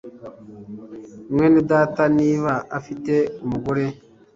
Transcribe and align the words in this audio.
mwene 1.31 1.59
data 1.71 2.03
niba 2.19 2.53
afite 2.77 3.13
umugore 3.43 3.85